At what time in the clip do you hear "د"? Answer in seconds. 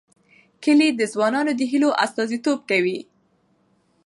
0.93-1.01, 1.55-1.61